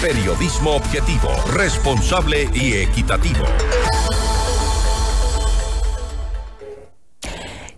Periodismo 0.00 0.76
objetivo, 0.76 1.28
responsable 1.54 2.48
y 2.54 2.74
equitativo. 2.74 3.44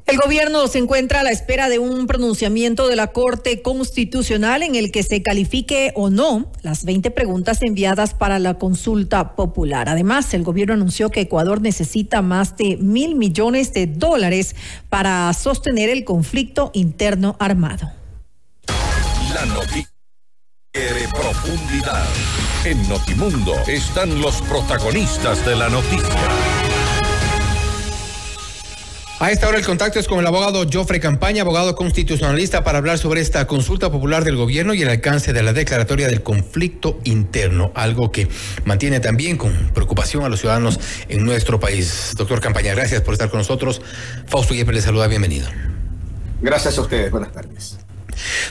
El 0.05 0.19
gobierno 0.19 0.67
se 0.69 0.77
encuentra 0.77 1.21
a 1.21 1.23
la 1.23 1.31
espera 1.31 1.71
de 1.71 1.79
un 1.79 2.07
pronunciamiento 2.07 2.89
de 2.89 2.97
la 2.97 3.07
Corte 3.07 3.63
Constitucional 3.63 4.63
en 4.63 4.75
el 4.75 4.93
que 4.93 5.03
se 5.03 5.23
califique 5.23 5.93
o 5.95 6.11
no 6.11 6.53
las 6.61 6.85
20 6.85 7.11
preguntas 7.11 7.63
enviadas 7.63 8.13
para 8.13 8.39
la 8.39 8.59
consulta 8.59 9.35
popular. 9.35 9.89
Además, 9.89 10.35
el 10.35 10.43
gobierno 10.43 10.75
anunció 10.75 11.09
que 11.09 11.23
Ecuador 11.23 11.63
necesita 11.63 12.21
más 12.21 12.55
de 12.59 12.77
mil 12.77 13.15
millones 13.15 13.73
de 13.73 13.87
dólares 13.87 14.57
para 14.91 15.33
sostener 15.33 15.89
el 15.89 16.05
conflicto 16.05 16.71
interno 16.75 17.37
armado. 17.39 17.91
La 19.33 19.47
noticia 19.47 20.00
profundidad. 21.51 22.07
En 22.65 22.89
Notimundo 22.89 23.55
están 23.67 24.21
los 24.21 24.41
protagonistas 24.43 25.45
de 25.45 25.57
la 25.57 25.69
noticia. 25.69 26.21
A 29.19 29.31
esta 29.31 29.49
hora 29.49 29.59
el 29.59 29.67
contacto 29.67 29.99
es 29.99 30.07
con 30.07 30.21
el 30.21 30.27
abogado 30.27 30.65
Joffrey 30.73 30.99
Campaña, 30.99 31.43
abogado 31.43 31.75
constitucionalista, 31.75 32.65
para 32.65 32.79
hablar 32.79 32.99
sobre 32.99 33.21
esta 33.21 33.47
consulta 33.47 33.91
popular 33.91 34.25
del 34.25 34.37
gobierno 34.37 34.73
y 34.73 34.83
el 34.83 34.89
alcance 34.89 35.33
de 35.33 35.43
la 35.43 35.53
declaratoria 35.53 36.07
del 36.07 36.23
conflicto 36.23 36.99
interno, 37.05 37.71
algo 37.75 38.13
que 38.13 38.29
mantiene 38.65 39.01
también 39.01 39.37
con 39.37 39.53
preocupación 39.75 40.25
a 40.25 40.29
los 40.31 40.41
ciudadanos 40.41 40.81
en 41.09 41.25
nuestro 41.25 41.61
país. 41.61 42.13
Doctor 42.17 42.41
Campaña, 42.41 42.75
gracias 42.75 43.03
por 43.03 43.13
estar 43.13 43.29
con 43.29 43.39
nosotros. 43.39 43.83
Fausto 44.27 44.55
Yepes 44.55 44.75
le 44.75 44.83
saluda, 44.83 45.07
bienvenido. 45.07 45.49
Gracias 46.41 46.79
a 46.79 46.81
ustedes, 46.81 47.11
buenas 47.11 47.33
tardes. 47.33 47.77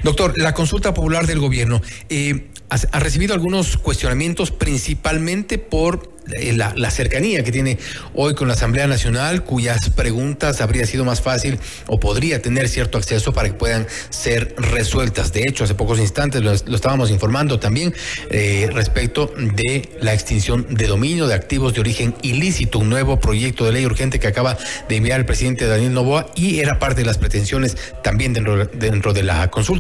Doctor, 0.04 0.34
la 0.38 0.54
consulta 0.54 0.94
popular 0.94 1.28
del 1.28 1.40
gobierno 1.40 1.82
eh, 2.10 2.50
ha 2.70 3.00
recibido 3.00 3.34
algunos 3.34 3.78
cuestionamientos 3.78 4.52
principalmente 4.52 5.58
por 5.58 6.20
eh, 6.34 6.54
la, 6.54 6.92
cercanía 6.92 7.44
que 7.44 7.52
tiene 7.52 7.78
hoy 8.14 8.34
con 8.34 8.48
la 8.48 8.54
Asamblea 8.54 8.88
Nacional, 8.88 9.44
cuyas 9.44 9.90
preguntas 9.92 10.60
habría 10.62 10.86
sido 10.86 11.06
más 11.06 11.22
fácil 11.22 11.60
o 11.88 12.00
podría 12.00 12.42
tener 12.42 12.68
cierto 12.68 12.98
acceso 12.98 13.32
para 13.32 13.50
que 13.50 13.54
puedan 13.54 13.88
ser 14.10 14.56
resueltas. 14.58 15.32
De 15.34 15.44
hecho, 15.44 15.64
hace 15.64 15.76
pocos 15.76 16.00
instantes 16.00 16.42
lo, 16.42 16.52
estábamos 16.52 17.10
informando 17.12 17.60
también 17.60 17.94
eh, 18.30 18.70
respecto 18.74 19.34
de 19.38 19.90
la 20.02 20.14
extinción 20.14 20.66
de 20.70 20.88
dominio 20.88 21.28
de 21.28 21.36
activos 21.36 21.74
de 21.74 21.80
origen 21.80 22.16
ilícito, 22.22 22.80
un 22.80 22.90
nuevo 22.90 23.20
proyecto 23.20 23.66
de 23.66 23.72
ley 23.72 23.86
urgente 23.86 24.20
que 24.20 24.28
acaba 24.28 24.58
de 24.88 24.96
enviar 24.96 25.20
el 25.20 25.26
presidente 25.26 25.68
Daniel 25.68 25.94
Novoa 25.94 26.28
y 26.36 26.60
era 26.60 26.80
parte 26.80 27.02
de 27.02 27.08
las 27.08 27.18
pretensiones 27.18 27.78
también 28.04 28.34
dentro, 28.34 28.66
dentro 28.66 29.14
de 29.14 29.24
la 29.24 29.50
consulta. 29.50 29.79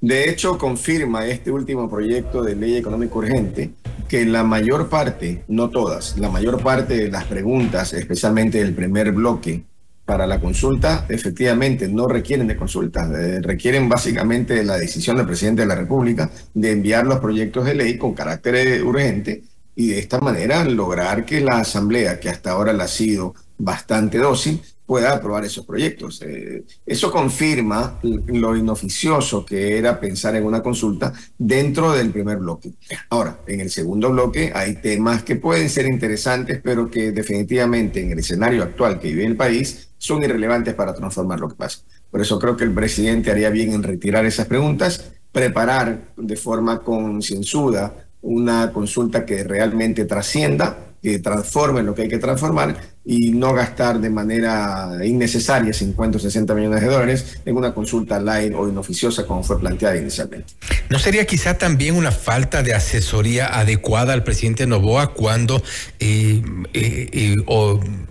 De 0.00 0.28
hecho, 0.28 0.58
confirma 0.58 1.26
este 1.26 1.52
último 1.52 1.88
proyecto 1.88 2.42
de 2.42 2.56
ley 2.56 2.76
económica 2.76 3.14
urgente 3.14 3.70
que 4.08 4.26
la 4.26 4.42
mayor 4.42 4.88
parte, 4.88 5.44
no 5.48 5.70
todas, 5.70 6.18
la 6.18 6.28
mayor 6.28 6.62
parte 6.62 6.96
de 6.96 7.08
las 7.08 7.24
preguntas, 7.24 7.92
especialmente 7.94 8.60
el 8.60 8.74
primer 8.74 9.12
bloque 9.12 9.64
para 10.04 10.26
la 10.26 10.40
consulta, 10.40 11.06
efectivamente 11.08 11.88
no 11.88 12.08
requieren 12.08 12.48
de 12.48 12.56
consulta, 12.56 13.08
eh, 13.14 13.40
requieren 13.40 13.88
básicamente 13.88 14.54
de 14.54 14.64
la 14.64 14.76
decisión 14.76 15.16
del 15.16 15.26
presidente 15.26 15.62
de 15.62 15.68
la 15.68 15.76
República 15.76 16.30
de 16.52 16.72
enviar 16.72 17.06
los 17.06 17.20
proyectos 17.20 17.64
de 17.64 17.74
ley 17.74 17.96
con 17.96 18.12
carácter 18.12 18.82
urgente 18.82 19.44
y 19.76 19.86
de 19.88 20.00
esta 20.00 20.18
manera 20.20 20.64
lograr 20.64 21.24
que 21.24 21.40
la 21.40 21.60
Asamblea, 21.60 22.18
que 22.18 22.28
hasta 22.28 22.50
ahora 22.50 22.72
la 22.72 22.84
ha 22.84 22.88
sido 22.88 23.34
bastante 23.56 24.18
dócil, 24.18 24.60
pueda 24.86 25.12
aprobar 25.12 25.44
esos 25.44 25.64
proyectos. 25.64 26.20
Eh, 26.22 26.64
eso 26.84 27.10
confirma 27.10 27.98
lo 28.02 28.56
inoficioso 28.56 29.44
que 29.44 29.78
era 29.78 29.98
pensar 29.98 30.34
en 30.36 30.44
una 30.44 30.62
consulta 30.62 31.12
dentro 31.38 31.92
del 31.92 32.10
primer 32.10 32.38
bloque. 32.38 32.72
Ahora, 33.10 33.38
en 33.46 33.60
el 33.60 33.70
segundo 33.70 34.10
bloque 34.10 34.52
hay 34.54 34.74
temas 34.76 35.22
que 35.22 35.36
pueden 35.36 35.70
ser 35.70 35.86
interesantes, 35.86 36.60
pero 36.62 36.90
que 36.90 37.12
definitivamente 37.12 38.02
en 38.02 38.12
el 38.12 38.18
escenario 38.18 38.62
actual 38.62 38.98
que 38.98 39.08
vive 39.08 39.24
el 39.24 39.36
país 39.36 39.90
son 39.98 40.22
irrelevantes 40.22 40.74
para 40.74 40.94
transformar 40.94 41.40
lo 41.40 41.48
que 41.48 41.54
pasa. 41.54 41.78
Por 42.10 42.20
eso 42.20 42.38
creo 42.38 42.56
que 42.56 42.64
el 42.64 42.72
presidente 42.72 43.30
haría 43.30 43.50
bien 43.50 43.72
en 43.72 43.82
retirar 43.82 44.26
esas 44.26 44.46
preguntas, 44.46 45.12
preparar 45.30 46.12
de 46.16 46.36
forma 46.36 46.80
concienzuda 46.80 48.08
una 48.20 48.72
consulta 48.72 49.24
que 49.24 49.44
realmente 49.44 50.04
trascienda, 50.04 50.94
que 51.02 51.18
transforme 51.18 51.82
lo 51.82 51.94
que 51.94 52.02
hay 52.02 52.08
que 52.08 52.18
transformar 52.18 52.91
y 53.04 53.32
no 53.32 53.52
gastar 53.52 54.00
de 54.00 54.10
manera 54.10 54.90
innecesaria 55.04 55.72
50 55.72 56.18
o 56.18 56.20
60 56.20 56.54
millones 56.54 56.80
de 56.82 56.86
dólares 56.86 57.38
en 57.44 57.56
una 57.56 57.74
consulta 57.74 58.20
live 58.20 58.54
o 58.54 58.68
inoficiosa 58.68 59.26
como 59.26 59.42
fue 59.42 59.58
planteada 59.58 59.96
inicialmente. 59.96 60.54
¿No 60.88 60.98
sería 60.98 61.26
quizá 61.26 61.58
también 61.58 61.96
una 61.96 62.12
falta 62.12 62.62
de 62.62 62.74
asesoría 62.74 63.58
adecuada 63.58 64.12
al 64.12 64.22
presidente 64.22 64.66
Novoa 64.66 65.14
cuando 65.14 65.62
eh, 65.98 66.42
eh, 66.74 67.08
eh, 67.12 67.36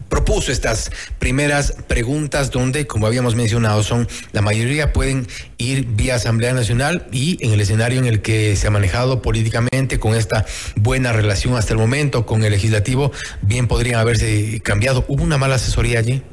propuso 0.09 0.51
estas 0.51 0.91
primeras 1.19 1.73
preguntas 1.87 2.51
donde, 2.51 2.85
como 2.85 3.07
habíamos 3.07 3.35
mencionado, 3.35 3.83
son 3.83 4.09
la 4.33 4.41
mayoría 4.41 4.91
pueden 4.91 5.25
ir 5.57 5.85
vía 5.87 6.15
Asamblea 6.15 6.53
Nacional 6.53 7.07
y 7.13 7.37
en 7.45 7.53
el 7.53 7.61
escenario 7.61 7.99
en 7.99 8.07
el 8.07 8.21
que 8.21 8.57
se 8.57 8.67
ha 8.67 8.71
manejado 8.71 9.21
políticamente 9.21 9.99
con 9.99 10.15
esta 10.15 10.45
buena 10.75 11.13
relación 11.13 11.55
hasta 11.55 11.73
el 11.73 11.79
momento 11.79 12.25
con 12.25 12.43
el 12.43 12.51
legislativo, 12.51 13.13
bien 13.41 13.67
podrían 13.67 13.99
haberse 14.01 14.59
cambiado. 14.61 14.80
¿Hubo 15.07 15.23
una 15.23 15.37
mala 15.37 15.55
asesoría 15.55 15.99
allí? 15.99 16.23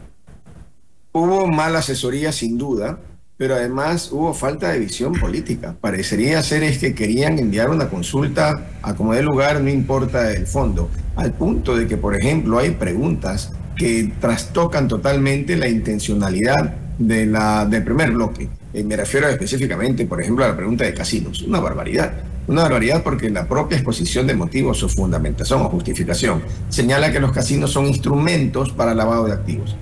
Hubo 1.12 1.46
mala 1.46 1.80
asesoría 1.80 2.32
sin 2.32 2.56
duda, 2.56 2.98
pero 3.36 3.54
además 3.54 4.10
hubo 4.10 4.32
falta 4.32 4.70
de 4.70 4.78
visión 4.78 5.12
política. 5.12 5.76
Parecería 5.78 6.42
ser 6.42 6.62
es 6.62 6.78
que 6.78 6.94
querían 6.94 7.38
enviar 7.38 7.68
una 7.68 7.90
consulta 7.90 8.68
a 8.80 8.94
como 8.94 9.12
de 9.12 9.22
lugar, 9.22 9.60
no 9.60 9.68
importa 9.68 10.32
el 10.32 10.46
fondo, 10.46 10.88
al 11.16 11.34
punto 11.34 11.76
de 11.76 11.86
que, 11.86 11.98
por 11.98 12.16
ejemplo, 12.16 12.58
hay 12.58 12.70
preguntas 12.70 13.52
que 13.76 14.14
trastocan 14.18 14.88
totalmente 14.88 15.54
la 15.54 15.68
intencionalidad 15.68 16.74
de 16.98 17.26
la, 17.26 17.66
del 17.66 17.84
primer 17.84 18.12
bloque. 18.12 18.48
Eh, 18.72 18.82
me 18.82 18.96
refiero 18.96 19.28
específicamente, 19.28 20.06
por 20.06 20.22
ejemplo, 20.22 20.46
a 20.46 20.48
la 20.48 20.56
pregunta 20.56 20.84
de 20.84 20.94
casinos. 20.94 21.42
Una 21.42 21.60
barbaridad. 21.60 22.12
Una 22.48 22.62
barbaridad 22.62 23.02
porque 23.02 23.28
la 23.28 23.46
propia 23.46 23.76
exposición 23.76 24.26
de 24.26 24.34
motivos 24.34 24.82
o 24.82 24.88
fundamentación 24.88 25.60
o 25.60 25.68
justificación 25.68 26.42
señala 26.70 27.12
que 27.12 27.20
los 27.20 27.30
casinos 27.30 27.70
son 27.70 27.86
instrumentos 27.86 28.72
para 28.72 28.94
lavado 28.94 29.26
de 29.26 29.32
activos. 29.32 29.76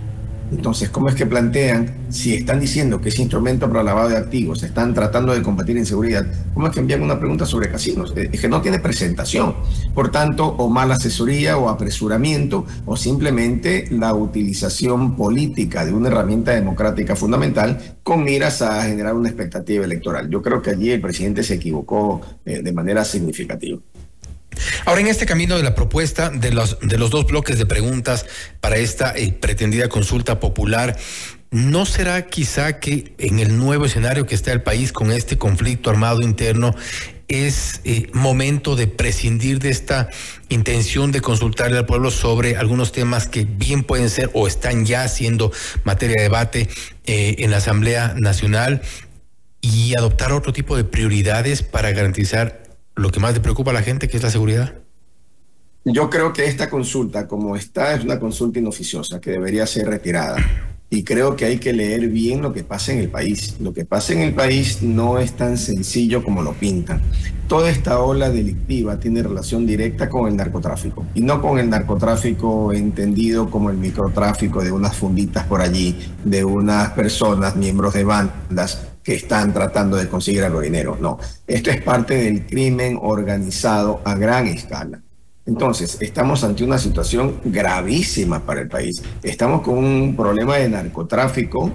Entonces, 0.50 0.90
¿cómo 0.90 1.08
es 1.08 1.14
que 1.14 1.26
plantean, 1.26 2.06
si 2.08 2.34
están 2.34 2.60
diciendo 2.60 3.00
que 3.00 3.08
es 3.08 3.18
instrumento 3.18 3.68
para 3.68 3.82
lavado 3.82 4.10
de 4.10 4.16
activos, 4.16 4.62
están 4.62 4.94
tratando 4.94 5.34
de 5.34 5.42
combatir 5.42 5.76
inseguridad, 5.76 6.26
¿cómo 6.54 6.68
es 6.68 6.72
que 6.72 6.80
envían 6.80 7.02
una 7.02 7.18
pregunta 7.18 7.44
sobre 7.44 7.70
casinos? 7.70 8.12
Eh, 8.16 8.30
es 8.32 8.40
que 8.40 8.48
no 8.48 8.62
tiene 8.62 8.78
presentación. 8.78 9.54
Por 9.94 10.10
tanto, 10.10 10.46
o 10.46 10.68
mala 10.68 10.94
asesoría 10.94 11.58
o 11.58 11.68
apresuramiento, 11.68 12.64
o 12.84 12.96
simplemente 12.96 13.88
la 13.90 14.14
utilización 14.14 15.16
política 15.16 15.84
de 15.84 15.92
una 15.92 16.08
herramienta 16.08 16.52
democrática 16.52 17.16
fundamental 17.16 17.96
con 18.02 18.22
miras 18.22 18.62
a 18.62 18.82
generar 18.84 19.14
una 19.14 19.28
expectativa 19.28 19.84
electoral. 19.84 20.30
Yo 20.30 20.42
creo 20.42 20.62
que 20.62 20.70
allí 20.70 20.90
el 20.90 21.00
presidente 21.00 21.42
se 21.42 21.54
equivocó 21.54 22.20
eh, 22.44 22.62
de 22.62 22.72
manera 22.72 23.04
significativa. 23.04 23.78
Ahora, 24.84 25.00
en 25.00 25.09
este 25.09 25.27
camino 25.27 25.56
de 25.56 25.62
la 25.62 25.75
propuesta 25.75 26.31
de 26.31 26.50
los, 26.50 26.78
de 26.81 26.99
los 26.99 27.11
dos 27.11 27.27
bloques 27.27 27.59
de 27.59 27.67
preguntas 27.67 28.27
para 28.61 28.77
esta 28.77 29.17
eh, 29.17 29.33
pretendida 29.33 29.89
consulta 29.89 30.41
popular, 30.41 30.97
¿no 31.50 31.87
será 31.87 32.27
quizá 32.27 32.78
que 32.78 33.15
en 33.19 33.39
el 33.39 33.56
nuevo 33.56 33.87
escenario 33.87 34.27
que 34.27 34.34
está 34.34 34.53
el 34.53 34.62
país 34.62 34.93
con 34.93 35.11
este 35.11 35.39
conflicto 35.39 35.91
armado 35.91 36.22
interno, 36.22 36.75
es 37.28 37.81
eh, 37.84 38.09
momento 38.12 38.77
de 38.77 38.87
prescindir 38.87 39.59
de 39.59 39.71
esta 39.71 40.09
intención 40.49 41.11
de 41.11 41.21
consultarle 41.21 41.78
al 41.78 41.87
pueblo 41.87 42.11
sobre 42.11 42.56
algunos 42.56 42.93
temas 42.93 43.27
que 43.27 43.44
bien 43.44 43.83
pueden 43.83 44.11
ser 44.11 44.31
o 44.34 44.47
están 44.47 44.87
ya 44.87 45.09
siendo 45.09 45.53
materia 45.84 46.15
de 46.19 46.23
debate 46.23 46.69
eh, 47.05 47.37
en 47.38 47.50
la 47.50 47.56
Asamblea 47.56 48.15
Nacional 48.17 48.83
y 49.61 49.97
adoptar 49.97 50.33
otro 50.33 50.53
tipo 50.53 50.77
de 50.77 50.84
prioridades 50.84 51.62
para 51.62 51.91
garantizar 51.91 52.66
lo 52.96 53.10
que 53.10 53.20
más 53.20 53.34
le 53.34 53.40
preocupa 53.40 53.70
a 53.70 53.75
la 53.75 53.82
gente, 53.82 54.08
que 54.08 54.16
es 54.16 54.22
la 54.22 54.31
seguridad? 54.31 54.75
Yo 55.84 56.10
creo 56.10 56.32
que 56.32 56.46
esta 56.46 56.69
consulta, 56.69 57.28
como 57.28 57.54
está, 57.54 57.94
es 57.94 58.02
una 58.02 58.19
consulta 58.19 58.58
inoficiosa 58.58 59.20
que 59.20 59.31
debería 59.31 59.66
ser 59.66 59.87
retirada. 59.87 60.37
Y 60.88 61.04
creo 61.04 61.37
que 61.37 61.44
hay 61.44 61.58
que 61.58 61.72
leer 61.72 62.08
bien 62.08 62.43
lo 62.43 62.52
que 62.52 62.64
pasa 62.64 62.93
en 62.93 62.98
el 62.98 63.08
país. 63.08 63.56
Lo 63.60 63.72
que 63.72 63.84
pasa 63.84 64.12
en 64.12 64.20
el 64.20 64.34
país 64.34 64.82
no 64.82 65.19
es 65.19 65.32
tan 65.32 65.58
sencillo 65.58 66.25
como 66.25 66.43
lo 66.43 66.54
pintan. 66.54 67.02
Toda 67.48 67.70
esta 67.70 68.00
ola 68.00 68.31
delictiva 68.31 68.99
tiene 68.99 69.22
relación 69.22 69.66
directa 69.66 70.08
con 70.08 70.28
el 70.28 70.37
narcotráfico. 70.37 71.04
Y 71.14 71.20
no 71.20 71.42
con 71.42 71.58
el 71.58 71.69
narcotráfico 71.69 72.72
entendido 72.72 73.50
como 73.50 73.70
el 73.70 73.76
microtráfico 73.76 74.62
de 74.62 74.72
unas 74.72 74.96
funditas 74.96 75.44
por 75.44 75.60
allí, 75.60 75.96
de 76.25 76.44
unas 76.44 76.90
personas, 76.90 77.56
miembros 77.56 77.94
de 77.94 78.04
bandas 78.04 78.95
que 79.06 79.14
están 79.14 79.55
tratando 79.55 79.97
de 79.97 80.08
conseguir 80.08 80.43
algo 80.43 80.61
dinero. 80.61 80.99
No, 81.00 81.17
esto 81.47 81.70
es 81.70 81.81
parte 81.81 82.17
del 82.17 82.44
crimen 82.44 82.99
organizado 83.00 84.00
a 84.05 84.17
gran 84.17 84.49
escala. 84.49 85.00
Entonces, 85.47 85.99
estamos 86.00 86.43
ante 86.43 86.64
una 86.64 86.76
situación 86.76 87.41
gravísima 87.44 88.41
para 88.41 88.62
el 88.62 88.69
país. 88.69 89.00
Estamos 89.23 89.62
con 89.62 89.79
un 89.79 90.17
problema 90.17 90.56
de 90.56 90.69
narcotráfico 90.69 91.70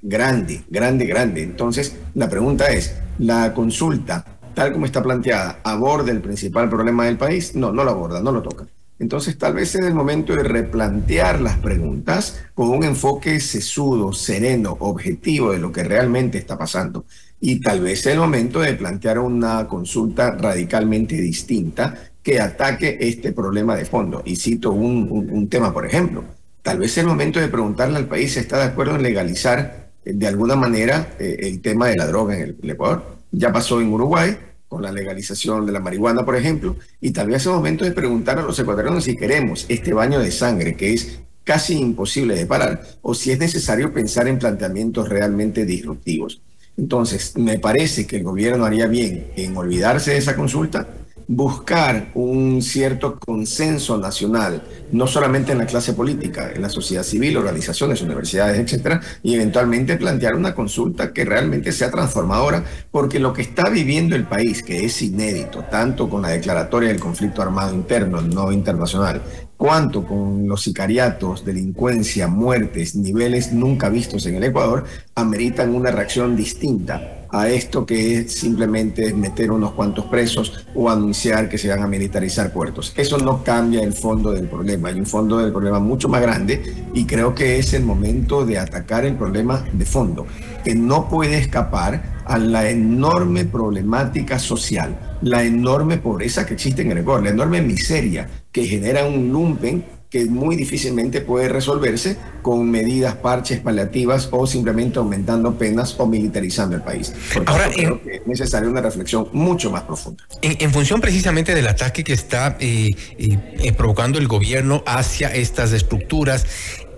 grande, 0.00 0.62
grande, 0.70 1.04
grande. 1.04 1.42
Entonces, 1.42 1.96
la 2.14 2.30
pregunta 2.30 2.68
es, 2.68 2.94
¿la 3.18 3.52
consulta 3.52 4.24
tal 4.54 4.72
como 4.72 4.86
está 4.86 5.00
planteada, 5.00 5.60
aborda 5.62 6.10
el 6.10 6.20
principal 6.20 6.68
problema 6.68 7.04
del 7.04 7.16
país, 7.16 7.54
no, 7.54 7.70
no 7.70 7.84
lo 7.84 7.92
aborda, 7.92 8.20
no 8.20 8.32
lo 8.32 8.42
toca. 8.42 8.66
Entonces 8.98 9.38
tal 9.38 9.54
vez 9.54 9.74
es 9.74 9.84
el 9.84 9.94
momento 9.94 10.34
de 10.34 10.42
replantear 10.42 11.40
las 11.40 11.58
preguntas 11.58 12.40
con 12.54 12.70
un 12.70 12.82
enfoque 12.82 13.38
sesudo, 13.38 14.12
sereno, 14.12 14.76
objetivo 14.80 15.52
de 15.52 15.58
lo 15.58 15.70
que 15.70 15.84
realmente 15.84 16.38
está 16.38 16.58
pasando. 16.58 17.04
Y 17.40 17.60
tal 17.60 17.80
vez 17.80 18.00
es 18.00 18.14
el 18.14 18.18
momento 18.18 18.60
de 18.60 18.74
plantear 18.74 19.20
una 19.20 19.68
consulta 19.68 20.32
radicalmente 20.32 21.14
distinta 21.14 21.94
que 22.22 22.40
ataque 22.40 22.98
este 23.00 23.32
problema 23.32 23.76
de 23.76 23.84
fondo. 23.84 24.22
Y 24.24 24.34
cito 24.34 24.72
un, 24.72 25.48
tema, 25.48 25.72
por 25.72 25.86
ejemplo. 25.86 26.24
Tal 26.62 26.78
vez 26.78 26.90
es 26.92 26.98
el 26.98 27.06
momento 27.06 27.38
de 27.38 27.48
preguntarle 27.48 27.96
al 27.96 28.08
país 28.08 28.32
si 28.32 28.40
está 28.40 28.58
de 28.58 28.64
acuerdo 28.64 28.96
en 28.96 29.04
legalizar 29.04 29.90
eh, 30.04 30.12
de 30.12 30.26
alguna 30.26 30.56
manera 30.56 31.14
eh, 31.20 31.36
el 31.42 31.60
tema 31.62 31.86
de 31.86 31.96
la 31.96 32.06
droga 32.06 32.36
en 32.36 32.56
el 32.60 32.70
Ecuador. 32.70 33.16
Ya 33.30 33.52
pasó 33.52 33.80
en 33.80 33.92
Uruguay, 33.92 34.36
con 34.68 34.82
la 34.82 34.92
legalización 34.92 35.64
de 35.66 35.72
la 35.72 35.80
marihuana, 35.80 36.24
por 36.24 36.36
ejemplo, 36.36 36.76
y 37.00 37.10
tal 37.10 37.28
vez 37.28 37.42
es 37.42 37.48
momento 37.48 37.84
de 37.84 37.92
preguntar 37.92 38.38
a 38.38 38.42
los 38.42 38.58
ecuatorianos 38.58 39.04
si 39.04 39.16
queremos 39.16 39.64
este 39.68 39.94
baño 39.94 40.20
de 40.20 40.30
sangre 40.30 40.76
que 40.76 40.92
es 40.92 41.20
casi 41.44 41.78
imposible 41.78 42.34
de 42.34 42.44
parar, 42.44 42.82
o 43.00 43.14
si 43.14 43.30
es 43.30 43.38
necesario 43.38 43.92
pensar 43.92 44.28
en 44.28 44.38
planteamientos 44.38 45.08
realmente 45.08 45.64
disruptivos. 45.64 46.42
Entonces, 46.76 47.36
me 47.36 47.58
parece 47.58 48.06
que 48.06 48.18
el 48.18 48.24
gobierno 48.24 48.66
haría 48.66 48.86
bien 48.86 49.28
en 49.34 49.56
olvidarse 49.56 50.10
de 50.10 50.18
esa 50.18 50.36
consulta, 50.36 50.86
buscar 51.28 52.10
un 52.14 52.62
cierto 52.62 53.18
consenso 53.18 53.98
nacional, 53.98 54.62
no 54.92 55.06
solamente 55.06 55.52
en 55.52 55.58
la 55.58 55.66
clase 55.66 55.92
política, 55.92 56.50
en 56.54 56.62
la 56.62 56.70
sociedad 56.70 57.02
civil, 57.02 57.36
organizaciones, 57.36 58.00
universidades, 58.00 58.58
etcétera, 58.58 59.02
y 59.22 59.34
eventualmente 59.34 59.98
plantear 59.98 60.34
una 60.34 60.54
consulta 60.54 61.12
que 61.12 61.26
realmente 61.26 61.70
sea 61.72 61.90
transformadora, 61.90 62.64
porque 62.90 63.18
lo 63.18 63.34
que 63.34 63.42
está 63.42 63.68
viviendo 63.68 64.16
el 64.16 64.24
país, 64.24 64.62
que 64.62 64.86
es 64.86 65.02
inédito, 65.02 65.64
tanto 65.70 66.08
con 66.08 66.22
la 66.22 66.30
declaratoria 66.30 66.88
del 66.88 66.98
conflicto 66.98 67.42
armado 67.42 67.74
interno, 67.74 68.22
no 68.22 68.50
internacional, 68.50 69.20
cuanto 69.58 70.06
con 70.06 70.46
los 70.46 70.62
sicariatos, 70.62 71.44
delincuencia, 71.44 72.28
muertes, 72.28 72.94
niveles 72.94 73.52
nunca 73.52 73.88
vistos 73.90 74.24
en 74.26 74.36
el 74.36 74.44
Ecuador, 74.44 74.84
ameritan 75.16 75.74
una 75.74 75.90
reacción 75.90 76.36
distinta 76.36 77.26
a 77.30 77.48
esto 77.48 77.84
que 77.84 78.18
es 78.18 78.32
simplemente 78.32 79.12
meter 79.12 79.50
unos 79.50 79.72
cuantos 79.72 80.06
presos 80.06 80.64
o 80.74 80.88
anunciar 80.88 81.48
que 81.48 81.58
se 81.58 81.68
van 81.68 81.82
a 81.82 81.88
militarizar 81.88 82.52
puertos. 82.52 82.94
Eso 82.96 83.18
no 83.18 83.42
cambia 83.42 83.82
el 83.82 83.92
fondo 83.92 84.30
del 84.32 84.48
problema, 84.48 84.90
hay 84.90 84.98
un 84.98 85.06
fondo 85.06 85.38
del 85.38 85.50
problema 85.50 85.80
mucho 85.80 86.08
más 86.08 86.22
grande 86.22 86.86
y 86.94 87.04
creo 87.04 87.34
que 87.34 87.58
es 87.58 87.74
el 87.74 87.82
momento 87.82 88.46
de 88.46 88.58
atacar 88.58 89.04
el 89.04 89.16
problema 89.16 89.64
de 89.72 89.84
fondo, 89.84 90.24
que 90.64 90.76
no 90.76 91.08
puede 91.08 91.36
escapar 91.36 92.17
a 92.28 92.38
la 92.38 92.68
enorme 92.70 93.44
problemática 93.44 94.38
social, 94.38 95.18
la 95.22 95.42
enorme 95.42 95.98
pobreza 95.98 96.46
que 96.46 96.54
existe 96.54 96.82
en 96.82 96.92
el 96.92 96.98
Ecuador, 96.98 97.24
la 97.24 97.30
enorme 97.30 97.62
miseria 97.62 98.28
que 98.52 98.64
genera 98.64 99.06
un 99.06 99.32
lumpen 99.32 99.98
que 100.10 100.24
muy 100.24 100.56
difícilmente 100.56 101.20
puede 101.20 101.48
resolverse 101.48 102.16
con 102.40 102.70
medidas 102.70 103.16
parches 103.16 103.60
paliativas 103.60 104.28
o 104.30 104.46
simplemente 104.46 104.98
aumentando 104.98 105.58
penas 105.58 105.94
o 105.98 106.06
militarizando 106.06 106.76
el 106.76 106.82
país. 106.82 107.12
Ahora, 107.44 107.70
creo 107.70 108.02
que 108.02 108.16
es 108.16 108.26
necesaria 108.26 108.70
una 108.70 108.80
reflexión 108.80 109.28
mucho 109.32 109.70
más 109.70 109.82
profunda. 109.82 110.24
En, 110.40 110.72
función 110.72 111.00
precisamente 111.00 111.54
del 111.54 111.68
ataque 111.68 112.04
que 112.04 112.14
está 112.14 112.56
eh, 112.58 112.90
eh, 113.18 113.38
eh, 113.58 113.72
provocando 113.72 114.18
el 114.18 114.28
gobierno 114.28 114.82
hacia 114.86 115.28
estas 115.28 115.72
estructuras, 115.72 116.46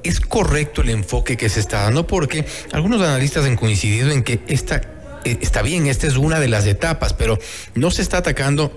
es 0.05 0.21
correcto 0.21 0.83
el 0.83 0.91
enfoque 0.91 1.37
que 1.37 1.49
se 1.49 1.61
está 1.61 1.83
dando 1.83 2.07
porque 2.07 2.47
algunos 2.73 3.03
analistas 3.03 3.45
han 3.45 3.57
coincidido 3.57 4.11
en 4.11 4.23
que 4.23 4.41
esta 4.47 4.81
está 5.25 5.63
bien, 5.63 5.87
esta 5.87 6.07
es 6.07 6.17
una 6.17 6.41
de 6.41 6.49
las 6.49 6.67
etapas, 6.67 7.13
pero 7.13 7.39
no 7.75 7.91
se 7.91 8.03
está 8.03 8.19
atacando 8.19 8.73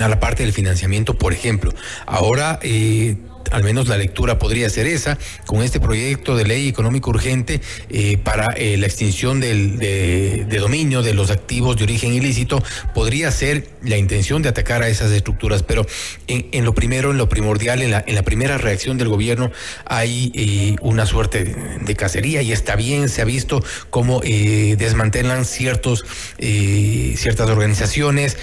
a 0.00 0.08
la 0.08 0.20
parte 0.20 0.42
del 0.42 0.52
financiamiento, 0.52 1.16
por 1.16 1.32
ejemplo. 1.32 1.72
Ahora 2.06 2.58
eh, 2.62 3.16
al 3.50 3.62
menos 3.62 3.88
la 3.88 3.96
lectura 3.96 4.38
podría 4.38 4.68
ser 4.70 4.86
esa, 4.86 5.18
con 5.46 5.62
este 5.62 5.80
proyecto 5.80 6.36
de 6.36 6.44
ley 6.44 6.68
económico 6.68 7.10
urgente 7.10 7.60
eh, 7.90 8.18
para 8.18 8.52
eh, 8.56 8.76
la 8.76 8.86
extinción 8.86 9.40
del, 9.40 9.78
de, 9.78 10.44
dominio 10.58 11.02
de 11.02 11.14
los 11.14 11.30
activos 11.30 11.76
de 11.76 11.84
origen 11.84 12.12
ilícito, 12.14 12.62
podría 12.94 13.30
ser 13.30 13.68
la 13.82 13.96
intención 13.96 14.42
de 14.42 14.48
atacar 14.48 14.82
a 14.82 14.88
esas 14.88 15.10
estructuras, 15.10 15.62
pero 15.62 15.86
en, 16.26 16.64
lo 16.64 16.74
primero, 16.74 17.10
en 17.10 17.18
lo 17.18 17.28
primordial, 17.28 17.82
en 17.82 17.90
la, 17.90 18.22
primera 18.22 18.56
reacción 18.56 18.96
del 18.96 19.08
gobierno 19.08 19.50
hay 19.84 20.32
eh, 20.34 20.76
una 20.80 21.06
suerte 21.06 21.44
de, 21.80 21.94
cacería 21.94 22.42
y 22.42 22.52
está 22.52 22.74
bien, 22.76 23.08
se 23.08 23.22
ha 23.22 23.24
visto 23.24 23.62
cómo 23.90 24.20
desmantelan 24.20 25.44
ciertos, 25.44 26.04
ciertas 26.38 27.48
organizaciones, 27.48 28.36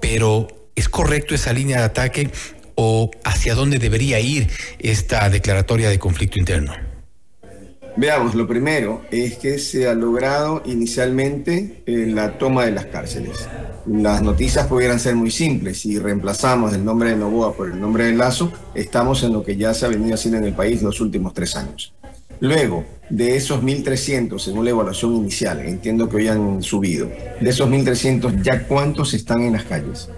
pero 0.00 0.48
¿es 0.74 0.88
correcto 0.88 1.34
esa 1.34 1.52
línea 1.52 1.78
de 1.78 1.84
ataque 1.84 2.30
o 2.80 3.10
hacia 3.24 3.56
dónde 3.56 3.80
debería 3.80 4.20
ir 4.20 4.48
esta 4.78 5.28
declaratoria 5.28 5.90
de 5.90 5.98
conflicto 5.98 6.38
interno? 6.38 6.72
Veamos, 7.96 8.36
lo 8.36 8.46
primero 8.46 9.02
es 9.10 9.38
que 9.38 9.58
se 9.58 9.88
ha 9.88 9.94
logrado 9.94 10.62
inicialmente 10.64 11.82
eh, 11.84 12.06
la 12.06 12.38
toma 12.38 12.64
de 12.64 12.70
las 12.70 12.86
cárceles. 12.86 13.48
Las 13.84 14.22
noticias 14.22 14.68
pudieran 14.68 15.00
ser 15.00 15.16
muy 15.16 15.32
simples. 15.32 15.80
Si 15.80 15.98
reemplazamos 15.98 16.72
el 16.72 16.84
nombre 16.84 17.10
de 17.10 17.16
Novoa 17.16 17.54
por 17.54 17.68
el 17.68 17.80
nombre 17.80 18.04
de 18.04 18.12
Lazo, 18.12 18.52
estamos 18.76 19.24
en 19.24 19.32
lo 19.32 19.42
que 19.42 19.56
ya 19.56 19.74
se 19.74 19.84
ha 19.84 19.88
venido 19.88 20.14
haciendo 20.14 20.38
en 20.38 20.44
el 20.44 20.54
país 20.54 20.80
los 20.80 21.00
últimos 21.00 21.34
tres 21.34 21.56
años. 21.56 21.92
Luego, 22.38 22.84
de 23.10 23.34
esos 23.34 23.60
1.300, 23.60 24.38
según 24.38 24.64
la 24.64 24.70
evaluación 24.70 25.16
inicial, 25.16 25.58
entiendo 25.66 26.08
que 26.08 26.18
hoy 26.18 26.28
han 26.28 26.62
subido, 26.62 27.10
de 27.40 27.50
esos 27.50 27.68
1.300, 27.68 28.40
¿ya 28.42 28.62
cuántos 28.68 29.14
están 29.14 29.42
en 29.42 29.54
las 29.54 29.64
calles? 29.64 30.08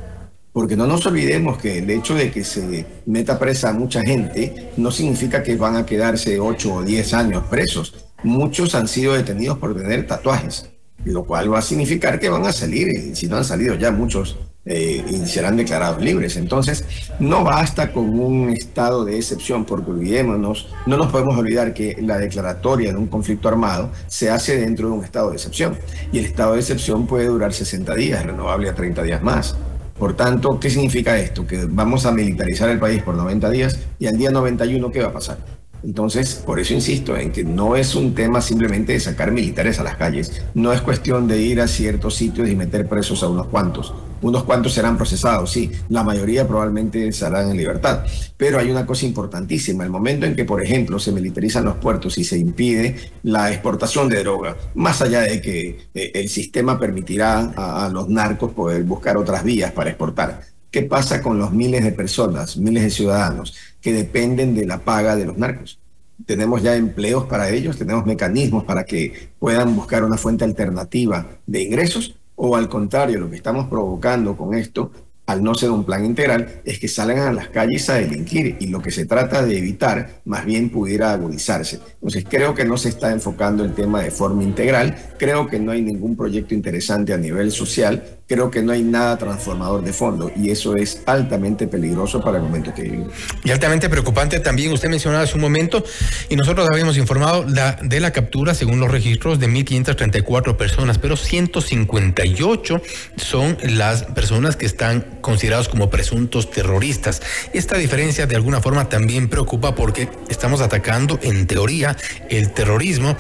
Porque 0.52 0.76
no 0.76 0.87
nos 0.87 1.06
olvidemos 1.06 1.58
que 1.58 1.79
el 1.79 1.88
hecho 1.91 2.14
de 2.14 2.31
que 2.31 2.43
se 2.43 2.85
meta 3.06 3.38
presa 3.38 3.70
a 3.70 3.73
mucha 3.73 4.02
gente 4.02 4.73
no 4.76 4.91
significa 4.91 5.43
que 5.43 5.56
van 5.56 5.76
a 5.76 5.87
quedarse 5.87 6.41
8 6.41 6.75
o 6.75 6.82
10 6.82 7.14
años 7.14 7.44
presos. 7.49 8.06
Muchos 8.25 8.75
han 8.75 8.88
sido 8.88 9.14
detenidos 9.14 9.58
por 9.58 9.76
tener 9.76 10.06
tatuajes, 10.06 10.69
lo 11.05 11.25
cual 11.25 11.52
va 11.52 11.61
a 11.61 11.62
significar 11.62 12.19
que 12.19 12.29
van 12.29 12.44
a 12.47 12.52
salir, 12.52 12.88
y 12.88 13.14
si 13.14 13.29
no 13.29 13.37
han 13.37 13.44
salido 13.44 13.76
ya 13.76 13.93
muchos 13.93 14.37
eh, 14.67 15.23
serán 15.25 15.56
declarados 15.56 16.02
libres. 16.02 16.37
Entonces, 16.37 16.85
no 17.19 17.44
basta 17.44 17.93
con 17.93 18.19
un 18.19 18.50
estado 18.50 19.05
de 19.05 19.17
excepción, 19.17 19.64
porque 19.64 19.91
olvidémonos, 19.91 20.69
no 20.87 20.96
nos 20.96 21.11
podemos 21.11 21.37
olvidar 21.37 21.73
que 21.73 21.96
la 22.00 22.19
declaratoria 22.19 22.93
de 22.93 22.99
un 22.99 23.06
conflicto 23.06 23.49
armado 23.49 23.91
se 24.06 24.31
hace 24.31 24.58
dentro 24.58 24.88
de 24.88 24.94
un 24.94 25.05
estado 25.05 25.31
de 25.31 25.37
excepción, 25.37 25.79
y 26.12 26.19
el 26.19 26.26
estado 26.26 26.55
de 26.55 26.61
excepción 26.61 27.06
puede 27.06 27.26
durar 27.26 27.53
60 27.53 27.94
días, 27.94 28.26
renovable 28.26 28.69
a 28.69 28.75
30 28.75 29.03
días 29.03 29.23
más. 29.23 29.56
Por 30.00 30.17
tanto, 30.17 30.58
¿qué 30.58 30.70
significa 30.70 31.19
esto? 31.19 31.46
Que 31.46 31.67
vamos 31.69 32.06
a 32.06 32.10
militarizar 32.10 32.70
el 32.70 32.79
país 32.79 33.03
por 33.03 33.15
90 33.15 33.51
días 33.51 33.79
y 33.98 34.06
al 34.06 34.17
día 34.17 34.31
91, 34.31 34.91
¿qué 34.91 35.03
va 35.03 35.08
a 35.08 35.13
pasar? 35.13 35.59
Entonces, 35.82 36.43
por 36.46 36.60
eso 36.60 36.75
insisto 36.75 37.17
en 37.17 37.32
que 37.32 37.44
no 37.44 37.77
es 37.77 37.94
un 37.94 38.15
tema 38.15 38.41
simplemente 38.41 38.93
de 38.93 39.01
sacar 39.01 39.31
militares 39.32 39.79
a 39.79 39.84
las 39.84 39.96
calles, 39.96 40.43
no 40.55 40.72
es 40.72 40.81
cuestión 40.81 41.27
de 41.27 41.41
ir 41.41 41.60
a 41.60 41.69
ciertos 41.69 42.15
sitios 42.15 42.49
y 42.49 42.56
meter 42.56 42.89
presos 42.89 43.22
a 43.22 43.29
unos 43.29 43.46
cuantos. 43.46 43.94
Unos 44.22 44.44
cuantos 44.44 44.75
serán 44.75 44.99
procesados, 44.99 45.51
sí, 45.51 45.70
la 45.89 46.03
mayoría 46.03 46.46
probablemente 46.46 47.10
serán 47.10 47.51
en 47.51 47.56
libertad. 47.56 48.05
Pero 48.37 48.58
hay 48.58 48.70
una 48.70 48.84
cosa 48.84 49.06
importantísima, 49.06 49.82
el 49.82 49.91
momento 49.91 50.27
en 50.27 50.37
que, 50.37 50.44
por 50.44 50.63
ejemplo, 50.63 50.99
se 50.99 51.10
militarizan 51.10 51.65
los 51.65 51.77
puertos 51.77 52.19
y 52.19 52.25
se 52.25 52.37
impide 52.37 52.96
la 53.22 53.51
exportación 53.51 54.10
de 54.10 54.22
droga, 54.22 54.56
más 54.75 55.01
allá 55.01 55.22
de 55.22 55.41
que 55.41 55.89
eh, 55.94 56.10
el 56.15 56.29
sistema 56.29 56.79
permitirá 56.79 57.53
a 57.56 57.89
los 57.89 58.10
narcos 58.10 58.53
poder 58.53 58.82
buscar 58.84 59.17
otras 59.17 59.43
vías 59.43 59.72
para 59.72 59.89
exportar. 59.89 60.50
¿Qué 60.70 60.82
pasa 60.82 61.22
con 61.22 61.39
los 61.39 61.53
miles 61.53 61.84
de 61.84 61.93
personas, 61.93 62.56
miles 62.56 62.84
de 62.84 62.91
ciudadanos 62.91 63.56
que 63.81 63.93
dependen 63.93 64.55
de 64.55 64.67
la 64.67 64.79
paga 64.79 65.17
de 65.17 65.27
los 65.27 65.36
narcos? 65.36 65.81
tenemos 66.27 66.62
ya 66.62 66.77
empleos 66.77 67.24
para 67.24 67.50
ellos, 67.50 67.79
tenemos 67.79 68.06
mecanismos 68.06 68.65
para 68.65 68.84
que 68.84 69.31
puedan 69.39 69.74
buscar 69.74 70.05
una 70.05 70.17
fuente 70.17 70.44
alternativa 70.44 71.27
de 71.46 71.62
ingresos 71.62 72.17
o 72.36 72.56
al 72.56 72.69
contrario, 72.69 73.20
lo 73.20 73.29
que 73.29 73.36
estamos 73.36 73.69
provocando 73.69 74.36
con 74.36 74.55
esto, 74.55 74.91
al 75.27 75.44
no 75.44 75.55
ser 75.55 75.70
un 75.70 75.84
plan 75.84 76.05
integral, 76.05 76.62
es 76.65 76.79
que 76.79 76.89
salgan 76.89 77.29
a 77.29 77.32
las 77.32 77.48
calles 77.48 77.89
a 77.91 77.94
delinquir 77.94 78.56
y 78.60 78.69
lo 78.69 78.81
que 78.81 78.91
se 78.91 79.05
trata 79.05 79.44
de 79.44 79.58
evitar 79.58 80.22
más 80.24 80.46
bien 80.46 80.70
pudiera 80.70 81.12
agudizarse. 81.12 81.81
Entonces 81.94 82.24
creo 82.29 82.55
que 82.55 82.65
no 82.65 82.79
se 82.79 82.89
está 82.89 83.12
enfocando 83.12 83.62
el 83.62 83.74
tema 83.74 84.03
de 84.03 84.10
forma 84.10 84.43
integral, 84.43 84.96
creo 85.19 85.46
que 85.48 85.60
no 85.60 85.72
hay 85.72 85.82
ningún 85.82 86.17
proyecto 86.17 86.55
interesante 86.55 87.12
a 87.12 87.19
nivel 87.19 87.53
social 87.53 88.19
creo 88.31 88.49
que 88.49 88.63
no 88.63 88.70
hay 88.70 88.84
nada 88.84 89.19
transformador 89.19 89.82
de 89.82 89.93
fondo 89.93 90.31
y 90.37 90.51
eso 90.51 90.77
es 90.77 91.03
altamente 91.06 91.67
peligroso 91.67 92.22
para 92.22 92.37
el 92.37 92.44
momento 92.44 92.72
que 92.72 92.82
vivimos. 92.82 93.13
Y 93.43 93.51
altamente 93.51 93.89
preocupante 93.89 94.39
también, 94.39 94.72
usted 94.72 94.89
mencionaba 94.89 95.25
hace 95.25 95.34
un 95.34 95.41
momento, 95.41 95.82
y 96.29 96.37
nosotros 96.37 96.69
habíamos 96.70 96.96
informado 96.96 97.44
de 97.44 98.01
la 98.01 98.13
captura, 98.13 98.55
según 98.55 98.79
los 98.79 98.89
registros, 98.89 99.41
de 99.41 99.49
1.534 99.49 100.56
personas, 100.56 100.99
pero 100.99 101.17
158 101.17 102.82
son 103.17 103.58
las 103.65 104.05
personas 104.05 104.55
que 104.55 104.67
están 104.67 105.01
considerados 105.20 105.69
como 105.69 105.91
presuntos 105.91 106.53
terroristas. 106.53 107.22
Esta 107.53 107.79
diferencia 107.79 108.29
de 108.29 108.37
alguna 108.37 108.60
forma 108.60 108.89
también 108.89 109.29
preocupa 109.29 109.75
porque 109.75 110.08
estamos 110.29 110.60
atacando, 110.60 111.19
en 111.22 111.49
teoría, 111.49 111.96
el 112.29 112.53
terrorismo 112.53 113.17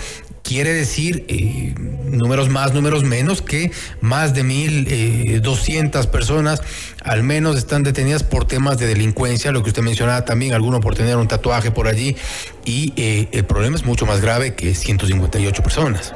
quiere 0.50 0.72
decir, 0.72 1.24
eh, 1.28 1.72
números 2.10 2.48
más, 2.48 2.74
números 2.74 3.04
menos, 3.04 3.40
que 3.40 3.70
más 4.00 4.34
de 4.34 4.42
1.200 4.42 6.08
personas 6.08 6.60
al 7.04 7.22
menos 7.22 7.56
están 7.56 7.84
detenidas 7.84 8.24
por 8.24 8.46
temas 8.46 8.76
de 8.76 8.88
delincuencia, 8.88 9.52
lo 9.52 9.62
que 9.62 9.68
usted 9.68 9.82
mencionaba 9.82 10.24
también, 10.24 10.52
alguno 10.52 10.80
por 10.80 10.96
tener 10.96 11.16
un 11.18 11.28
tatuaje 11.28 11.70
por 11.70 11.86
allí, 11.86 12.16
y 12.64 12.92
el 13.30 13.44
problema 13.44 13.76
es 13.76 13.84
mucho 13.84 14.06
más 14.06 14.20
grave 14.20 14.56
que 14.56 14.74
158 14.74 15.62
personas. 15.62 16.12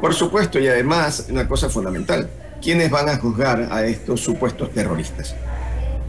Por 0.00 0.14
supuesto, 0.14 0.58
y 0.58 0.66
además, 0.66 1.26
una 1.28 1.46
cosa 1.46 1.68
fundamental, 1.68 2.30
¿quiénes 2.62 2.90
van 2.90 3.10
a 3.10 3.18
juzgar 3.18 3.68
a 3.70 3.84
estos 3.84 4.22
supuestos 4.22 4.72
terroristas? 4.72 5.34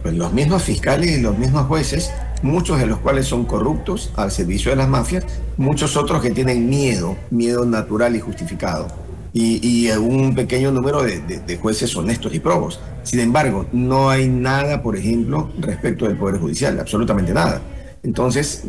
Pues 0.02 0.14
los 0.16 0.32
mismos 0.32 0.64
fiscales 0.64 1.12
y 1.12 1.22
los 1.22 1.38
mismos 1.38 1.68
jueces, 1.68 2.10
muchos 2.42 2.80
de 2.80 2.86
los 2.86 3.00
cuales 3.00 3.26
son 3.28 3.46
corruptos 3.46 4.12
al 4.16 4.32
servicio 4.32 4.72
de 4.72 4.78
las 4.78 4.88
mafias, 4.88 5.26
muchos 5.58 5.98
otros 5.98 6.22
que 6.22 6.32
tienen 6.32 6.70
miedo, 6.70 7.18
miedo 7.30 7.66
natural 7.66 8.16
y 8.16 8.20
justificado, 8.20 8.88
y, 9.34 9.90
un 9.92 10.34
pequeño 10.36 10.72
número 10.72 11.04
de, 11.04 11.20
de, 11.20 11.58
jueces 11.58 11.96
honestos 11.96 12.34
y 12.34 12.40
probos. 12.40 12.80
Sin 13.04 13.20
embargo, 13.20 13.68
no 13.72 14.10
hay 14.10 14.28
nada, 14.28 14.82
por 14.82 14.96
ejemplo, 14.96 15.50
respecto 15.60 16.06
del 16.06 16.18
Poder 16.18 16.40
Judicial, 16.40 16.80
absolutamente 16.80 17.34
nada. 17.34 17.62
Entonces, 18.02 18.64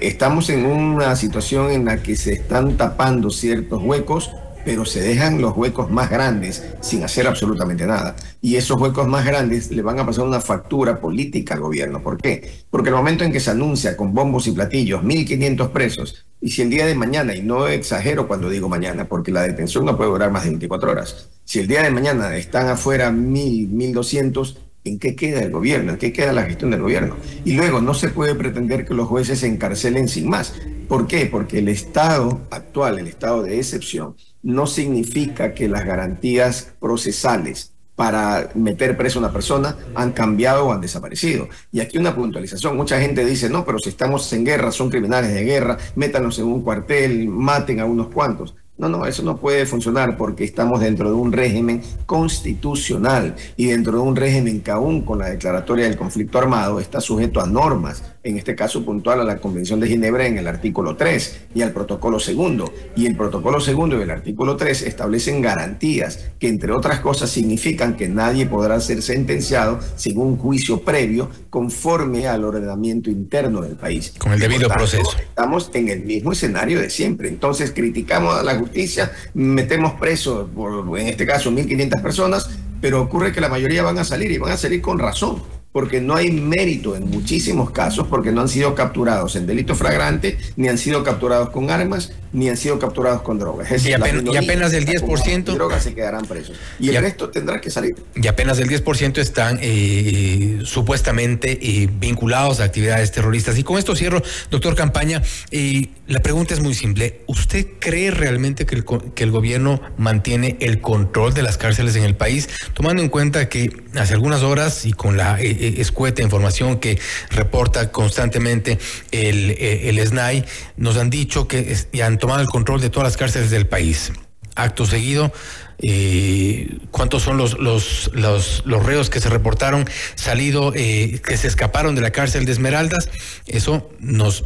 estamos 0.00 0.50
en 0.50 0.66
una 0.66 1.16
situación 1.16 1.70
en 1.70 1.86
la 1.86 2.02
que 2.02 2.16
se 2.16 2.34
están 2.34 2.76
tapando 2.76 3.30
ciertos 3.30 3.82
huecos 3.82 4.30
pero 4.64 4.84
se 4.84 5.00
dejan 5.00 5.40
los 5.40 5.56
huecos 5.56 5.90
más 5.90 6.10
grandes 6.10 6.64
sin 6.80 7.04
hacer 7.04 7.26
absolutamente 7.26 7.86
nada. 7.86 8.16
Y 8.40 8.56
esos 8.56 8.80
huecos 8.80 9.06
más 9.06 9.24
grandes 9.24 9.70
le 9.70 9.82
van 9.82 9.98
a 9.98 10.06
pasar 10.06 10.24
una 10.24 10.40
factura 10.40 11.00
política 11.00 11.54
al 11.54 11.60
gobierno. 11.60 12.02
¿Por 12.02 12.18
qué? 12.18 12.64
Porque 12.70 12.90
el 12.90 12.96
momento 12.96 13.24
en 13.24 13.32
que 13.32 13.40
se 13.40 13.50
anuncia 13.50 13.96
con 13.96 14.14
bombos 14.14 14.46
y 14.46 14.52
platillos 14.52 15.02
1.500 15.02 15.70
presos, 15.70 16.24
y 16.40 16.50
si 16.50 16.60
el 16.60 16.70
día 16.70 16.86
de 16.86 16.94
mañana, 16.94 17.34
y 17.34 17.42
no 17.42 17.68
exagero 17.68 18.28
cuando 18.28 18.50
digo 18.50 18.68
mañana, 18.68 19.06
porque 19.08 19.32
la 19.32 19.42
detención 19.42 19.84
no 19.86 19.96
puede 19.96 20.10
durar 20.10 20.30
más 20.30 20.44
de 20.44 20.50
24 20.50 20.90
horas, 20.90 21.30
si 21.44 21.60
el 21.60 21.66
día 21.66 21.82
de 21.82 21.90
mañana 21.90 22.36
están 22.36 22.68
afuera 22.68 23.10
1.000, 23.10 23.70
1.200, 23.70 24.56
¿En 24.84 24.98
qué 24.98 25.16
queda 25.16 25.40
el 25.42 25.50
gobierno? 25.50 25.92
¿En 25.92 25.98
qué 25.98 26.12
queda 26.12 26.34
la 26.34 26.42
gestión 26.42 26.70
del 26.70 26.82
gobierno? 26.82 27.16
Y 27.44 27.54
luego 27.54 27.80
no 27.80 27.94
se 27.94 28.10
puede 28.10 28.34
pretender 28.34 28.84
que 28.84 28.92
los 28.92 29.08
jueces 29.08 29.38
se 29.38 29.46
encarcelen 29.46 30.08
sin 30.08 30.28
más. 30.28 30.54
¿Por 30.88 31.06
qué? 31.06 31.24
Porque 31.24 31.60
el 31.60 31.68
estado 31.68 32.42
actual, 32.50 32.98
el 32.98 33.06
estado 33.06 33.42
de 33.42 33.58
excepción, 33.58 34.14
no 34.42 34.66
significa 34.66 35.54
que 35.54 35.68
las 35.68 35.86
garantías 35.86 36.74
procesales 36.80 37.72
para 37.96 38.50
meter 38.54 38.96
preso 38.96 39.18
a 39.18 39.22
una 39.22 39.32
persona 39.32 39.76
han 39.94 40.12
cambiado 40.12 40.66
o 40.66 40.72
han 40.72 40.82
desaparecido. 40.82 41.48
Y 41.72 41.80
aquí 41.80 41.96
una 41.96 42.14
puntualización. 42.14 42.76
Mucha 42.76 43.00
gente 43.00 43.24
dice, 43.24 43.48
no, 43.48 43.64
pero 43.64 43.78
si 43.78 43.88
estamos 43.88 44.30
en 44.34 44.44
guerra, 44.44 44.70
son 44.70 44.90
criminales 44.90 45.32
de 45.32 45.44
guerra, 45.44 45.78
métanos 45.94 46.38
en 46.38 46.46
un 46.46 46.62
cuartel, 46.62 47.26
maten 47.28 47.80
a 47.80 47.86
unos 47.86 48.08
cuantos. 48.08 48.54
No, 48.76 48.88
no, 48.88 49.06
eso 49.06 49.22
no 49.22 49.36
puede 49.36 49.66
funcionar 49.66 50.16
porque 50.16 50.42
estamos 50.42 50.80
dentro 50.80 51.08
de 51.08 51.14
un 51.14 51.30
régimen 51.30 51.80
constitucional 52.06 53.36
y 53.56 53.66
dentro 53.66 53.92
de 53.92 53.98
un 54.00 54.16
régimen 54.16 54.62
que 54.62 54.72
aún 54.72 55.02
con 55.02 55.20
la 55.20 55.30
declaratoria 55.30 55.84
del 55.84 55.96
conflicto 55.96 56.38
armado 56.38 56.80
está 56.80 57.00
sujeto 57.00 57.40
a 57.40 57.46
normas, 57.46 58.02
en 58.24 58.36
este 58.36 58.56
caso 58.56 58.84
puntual 58.84 59.20
a 59.20 59.24
la 59.24 59.36
Convención 59.36 59.78
de 59.78 59.86
Ginebra 59.86 60.26
en 60.26 60.38
el 60.38 60.48
artículo 60.48 60.96
3 60.96 61.42
y 61.54 61.62
al 61.62 61.70
protocolo 61.70 62.18
segundo. 62.18 62.72
Y 62.96 63.06
el 63.06 63.16
protocolo 63.16 63.60
segundo 63.60 63.96
y 63.96 64.02
el 64.02 64.10
artículo 64.10 64.56
3 64.56 64.82
establecen 64.82 65.40
garantías 65.40 66.32
que 66.40 66.48
entre 66.48 66.72
otras 66.72 66.98
cosas 66.98 67.30
significan 67.30 67.96
que 67.96 68.08
nadie 68.08 68.46
podrá 68.46 68.80
ser 68.80 69.02
sentenciado 69.02 69.78
sin 69.94 70.18
un 70.18 70.36
juicio 70.36 70.80
previo 70.80 71.30
conforme 71.48 72.26
al 72.26 72.44
ordenamiento 72.44 73.08
interno 73.08 73.60
del 73.60 73.76
país. 73.76 74.14
Con 74.18 74.32
el 74.32 74.40
debido 74.40 74.68
proceso. 74.68 75.16
Estamos 75.16 75.70
en 75.74 75.90
el 75.90 76.04
mismo 76.04 76.32
escenario 76.32 76.80
de 76.80 76.90
siempre. 76.90 77.28
Entonces 77.28 77.70
criticamos 77.70 78.34
a 78.36 78.42
la 78.42 78.63
justicia, 78.64 79.12
metemos 79.34 79.94
presos, 79.94 80.48
por, 80.54 80.98
en 80.98 81.08
este 81.08 81.26
caso, 81.26 81.50
1.500 81.50 82.02
personas, 82.02 82.50
pero 82.80 83.02
ocurre 83.02 83.32
que 83.32 83.40
la 83.40 83.48
mayoría 83.48 83.82
van 83.82 83.98
a 83.98 84.04
salir 84.04 84.30
y 84.30 84.38
van 84.38 84.52
a 84.52 84.56
salir 84.56 84.80
con 84.80 84.98
razón 84.98 85.42
porque 85.74 86.00
no 86.00 86.14
hay 86.14 86.30
mérito 86.30 86.94
en 86.94 87.10
muchísimos 87.10 87.72
casos, 87.72 88.06
porque 88.06 88.30
no 88.30 88.42
han 88.42 88.48
sido 88.48 88.76
capturados 88.76 89.34
en 89.34 89.44
delito 89.44 89.74
fragrante, 89.74 90.38
ni 90.54 90.68
han 90.68 90.78
sido 90.78 91.02
capturados 91.02 91.50
con 91.50 91.68
armas, 91.68 92.12
ni 92.32 92.48
han 92.48 92.56
sido 92.56 92.78
capturados 92.78 93.22
con 93.22 93.40
drogas. 93.40 93.84
y, 93.84 93.92
apenas, 93.92 94.70
del 94.70 94.86
10%... 94.86 95.42
Drogas 95.54 95.82
se 95.82 95.92
quedarán 95.92 96.26
presos. 96.26 96.56
Y, 96.78 96.90
el 96.90 97.02
resto 97.02 97.28
tendrá 97.30 97.60
que 97.60 97.70
salir. 97.70 97.96
Y 98.14 98.28
apenas 98.28 98.58
del 98.58 98.68
10% 98.68 99.18
están 99.18 99.58
eh, 99.60 100.60
supuestamente 100.62 101.58
eh, 101.60 101.90
vinculados 101.92 102.60
a 102.60 102.64
actividades 102.64 103.10
terroristas. 103.10 103.58
Y 103.58 103.64
con 103.64 103.76
esto 103.76 103.96
cierro, 103.96 104.22
doctor 104.52 104.76
Campaña, 104.76 105.22
eh, 105.50 105.88
la 106.06 106.20
pregunta 106.20 106.54
es 106.54 106.60
muy 106.60 106.74
simple. 106.74 107.22
¿Usted 107.26 107.66
cree 107.80 108.12
realmente 108.12 108.64
que 108.64 108.76
el, 108.76 108.84
que 108.84 109.24
el 109.24 109.32
gobierno 109.32 109.80
mantiene 109.96 110.56
el 110.60 110.80
control 110.80 111.34
de 111.34 111.42
las 111.42 111.58
cárceles 111.58 111.96
en 111.96 112.04
el 112.04 112.14
país, 112.14 112.48
tomando 112.74 113.02
en 113.02 113.08
cuenta 113.08 113.48
que 113.48 113.70
hace 113.94 114.14
algunas 114.14 114.42
horas 114.42 114.86
y 114.86 114.92
con 114.92 115.16
la 115.16 115.40
eh, 115.40 115.63
escueta 115.68 116.22
información 116.22 116.78
que 116.78 116.98
reporta 117.30 117.90
constantemente 117.90 118.78
el, 119.10 119.50
eh, 119.50 119.88
el 119.88 120.06
SNAI, 120.06 120.44
nos 120.76 120.96
han 120.96 121.10
dicho 121.10 121.48
que 121.48 121.76
han 122.02 122.18
tomado 122.18 122.40
el 122.40 122.48
control 122.48 122.80
de 122.80 122.90
todas 122.90 123.06
las 123.06 123.16
cárceles 123.16 123.50
del 123.50 123.66
país. 123.66 124.12
Acto 124.56 124.86
seguido, 124.86 125.32
eh, 125.78 126.78
cuántos 126.92 127.22
son 127.22 127.36
los, 127.36 127.58
los, 127.58 128.10
los, 128.14 128.62
reos 128.86 129.10
que 129.10 129.20
se 129.20 129.28
reportaron 129.28 129.84
salido, 130.14 130.70
que 130.70 131.36
se 131.36 131.48
escaparon 131.48 131.96
de 131.96 132.02
la 132.02 132.12
cárcel 132.12 132.44
de 132.44 132.52
Esmeraldas. 132.52 133.10
Eso 133.46 133.90
nos 133.98 134.44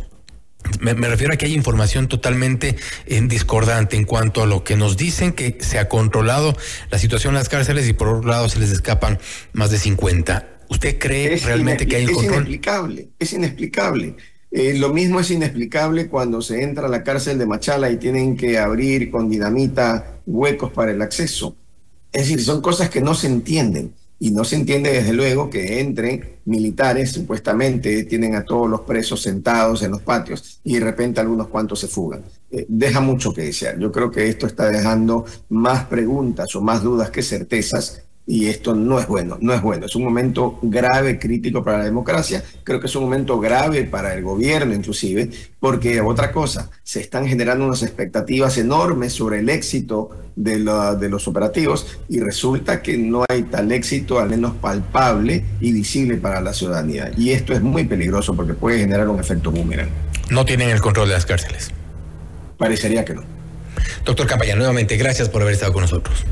me, 0.80 0.92
refiero 1.08 1.32
a 1.32 1.36
que 1.36 1.46
hay 1.46 1.54
información 1.54 2.08
totalmente 2.08 2.76
discordante 3.06 3.96
en 3.96 4.04
cuanto 4.04 4.42
a 4.42 4.46
lo 4.46 4.64
que 4.64 4.76
nos 4.76 4.96
dicen 4.96 5.32
que 5.32 5.58
se 5.60 5.78
ha 5.78 5.88
controlado 5.88 6.56
la 6.90 6.98
situación 6.98 7.32
en 7.32 7.38
las 7.38 7.48
cárceles 7.48 7.88
y 7.88 7.92
por 7.92 8.08
otro 8.08 8.28
lado 8.28 8.48
se 8.48 8.58
les 8.58 8.70
escapan 8.70 9.18
más 9.52 9.70
de 9.70 9.78
50. 9.78 10.57
¿Usted 10.68 10.98
cree 10.98 11.36
realmente 11.36 11.86
que 11.86 11.96
hay 11.96 12.06
un 12.06 12.14
control? 12.14 12.32
Es 12.32 12.36
inexplicable, 12.36 13.08
es 13.18 13.32
inexplicable. 13.32 14.14
Eh, 14.50 14.74
lo 14.78 14.92
mismo 14.92 15.20
es 15.20 15.30
inexplicable 15.30 16.08
cuando 16.08 16.40
se 16.40 16.62
entra 16.62 16.86
a 16.86 16.90
la 16.90 17.02
cárcel 17.02 17.38
de 17.38 17.46
Machala 17.46 17.90
y 17.90 17.96
tienen 17.98 18.36
que 18.36 18.58
abrir 18.58 19.10
con 19.10 19.28
dinamita 19.28 20.20
huecos 20.26 20.72
para 20.72 20.92
el 20.92 21.02
acceso. 21.02 21.56
Es 22.12 22.22
decir, 22.22 22.42
son 22.42 22.62
cosas 22.62 22.88
que 22.88 23.00
no 23.00 23.14
se 23.14 23.26
entienden. 23.26 23.94
Y 24.20 24.32
no 24.32 24.42
se 24.42 24.56
entiende 24.56 24.90
desde 24.90 25.12
luego 25.12 25.48
que 25.48 25.78
entren 25.78 26.38
militares, 26.44 27.12
supuestamente 27.12 28.02
tienen 28.02 28.34
a 28.34 28.44
todos 28.44 28.68
los 28.68 28.80
presos 28.80 29.22
sentados 29.22 29.82
en 29.84 29.92
los 29.92 30.02
patios 30.02 30.60
y 30.64 30.74
de 30.74 30.80
repente 30.80 31.20
algunos 31.20 31.46
cuantos 31.46 31.78
se 31.78 31.86
fugan. 31.86 32.24
Eh, 32.50 32.66
deja 32.68 33.00
mucho 33.00 33.32
que 33.32 33.42
desear. 33.42 33.78
Yo 33.78 33.92
creo 33.92 34.10
que 34.10 34.28
esto 34.28 34.48
está 34.48 34.70
dejando 34.70 35.24
más 35.50 35.84
preguntas 35.84 36.52
o 36.56 36.60
más 36.60 36.82
dudas 36.82 37.10
que 37.10 37.22
certezas 37.22 38.07
y 38.30 38.48
esto 38.48 38.74
no 38.74 39.00
es 39.00 39.08
bueno, 39.08 39.38
no 39.40 39.54
es 39.54 39.62
bueno. 39.62 39.86
Es 39.86 39.96
un 39.96 40.04
momento 40.04 40.58
grave, 40.60 41.18
crítico 41.18 41.64
para 41.64 41.78
la 41.78 41.84
democracia. 41.84 42.44
Creo 42.62 42.78
que 42.78 42.86
es 42.86 42.94
un 42.94 43.04
momento 43.04 43.40
grave 43.40 43.84
para 43.84 44.12
el 44.12 44.22
gobierno 44.22 44.74
inclusive, 44.74 45.30
porque 45.58 46.02
otra 46.02 46.30
cosa, 46.30 46.70
se 46.82 47.00
están 47.00 47.26
generando 47.26 47.64
unas 47.64 47.82
expectativas 47.82 48.58
enormes 48.58 49.14
sobre 49.14 49.38
el 49.38 49.48
éxito 49.48 50.10
de, 50.36 50.58
de 50.58 51.08
los 51.08 51.26
operativos 51.26 51.98
y 52.10 52.20
resulta 52.20 52.82
que 52.82 52.98
no 52.98 53.24
hay 53.26 53.44
tal 53.44 53.72
éxito, 53.72 54.18
al 54.18 54.28
menos 54.28 54.56
palpable 54.56 55.42
y 55.58 55.72
visible 55.72 56.18
para 56.18 56.42
la 56.42 56.52
ciudadanía. 56.52 57.10
Y 57.16 57.30
esto 57.30 57.54
es 57.54 57.62
muy 57.62 57.84
peligroso 57.84 58.36
porque 58.36 58.52
puede 58.52 58.78
generar 58.78 59.08
un 59.08 59.18
efecto 59.18 59.50
boomerang. 59.50 59.88
No 60.28 60.44
tienen 60.44 60.68
el 60.68 60.82
control 60.82 61.08
de 61.08 61.14
las 61.14 61.24
cárceles. 61.24 61.70
Parecería 62.58 63.06
que 63.06 63.14
no. 63.14 63.22
Doctor 64.04 64.26
Campaña, 64.26 64.54
nuevamente 64.54 64.98
gracias 64.98 65.30
por 65.30 65.40
haber 65.40 65.54
estado 65.54 65.72
con 65.72 65.80
nosotros. 65.80 66.26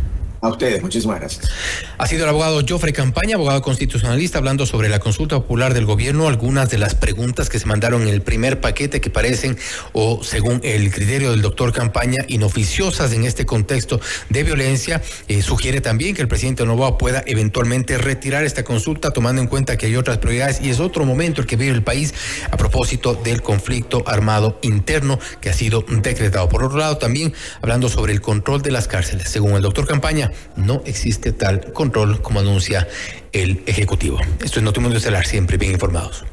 A 0.47 0.51
ustedes, 0.51 0.81
muchísimas 0.81 1.19
gracias. 1.19 1.51
Ha 1.99 2.07
sido 2.07 2.23
el 2.23 2.29
abogado 2.29 2.61
Joffrey 2.67 2.93
Campaña, 2.93 3.35
abogado 3.35 3.61
constitucionalista, 3.63 4.39
hablando 4.39 4.65
sobre 4.65 4.89
la 4.89 5.01
consulta 5.01 5.35
popular 5.41 5.75
del 5.75 5.87
gobierno, 5.87 6.29
algunas 6.29 6.71
de 6.71 6.79
las 6.79 6.95
preguntas 6.95 7.49
que 7.49 7.59
se 7.59 7.67
mandaron 7.67 8.03
en 8.03 8.09
el 8.09 8.23
primer 8.23 8.61
paquete 8.61 9.01
que 9.01 9.11
parecen, 9.11 9.59
o 9.93 10.23
según 10.23 10.61
el 10.63 10.93
criterio 10.93 11.33
del 11.33 11.43
doctor 11.43 11.73
Campaña, 11.73 12.19
inoficiosas 12.29 13.13
en 13.13 13.25
este 13.25 13.45
contexto 13.45 14.01
de 14.29 14.45
violencia. 14.45 15.03
Eh, 15.27 15.43
sugiere 15.43 15.81
también 15.81 16.15
que 16.15 16.23
el 16.23 16.29
presidente 16.29 16.65
Novoa 16.65 16.97
pueda 16.97 17.25
eventualmente 17.27 17.99
retirar 17.99 18.45
esta 18.45 18.63
consulta, 18.63 19.11
tomando 19.11 19.43
en 19.43 19.49
cuenta 19.49 19.77
que 19.77 19.87
hay 19.87 19.97
otras 19.97 20.19
prioridades 20.19 20.61
y 20.61 20.71
es 20.71 20.79
otro 20.79 21.05
momento 21.05 21.41
el 21.41 21.49
que 21.49 21.57
vive 21.57 21.75
el 21.75 21.83
país 21.83 22.15
a 22.53 22.57
propósito 22.57 23.15
del 23.15 23.43
conflicto 23.43 24.05
armado 24.07 24.61
interno 24.63 25.19
que 25.41 25.51
ha 25.51 25.55
sido 25.55 25.85
decretado. 25.89 26.49
Por 26.49 26.63
otro 26.63 26.79
lado, 26.79 26.99
también 26.99 27.35
hablando 27.63 27.89
sobre 27.89 28.13
el 28.13 28.21
control 28.21 28.63
de 28.63 28.71
las 28.71 28.87
cárceles. 28.87 29.29
Según 29.29 29.57
el 29.57 29.63
doctor 29.63 29.89
Campaña, 29.89 30.31
no 30.57 30.83
existe 30.85 31.33
tal 31.33 31.73
control 31.73 32.23
como 32.23 32.41
anuncia 32.41 32.89
el 33.33 33.63
Ejecutivo. 33.67 34.19
Esto 34.43 34.59
es 34.59 34.63
Notimundo 34.63 34.97
Estelar, 34.97 35.27
siempre 35.27 35.57
bien 35.57 35.73
informados. 35.73 36.25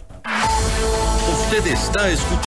Usted 1.53 1.67
está 1.67 2.09
escuchando. 2.09 2.41